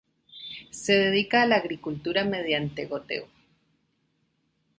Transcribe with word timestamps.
Se 0.71 0.93
dedica 0.93 1.43
a 1.43 1.45
la 1.45 1.57
agricultura 1.57 2.23
mediante 2.25 2.87
goteo. 2.87 3.27